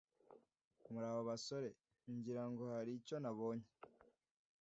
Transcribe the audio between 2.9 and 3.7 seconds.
icyo nabonye.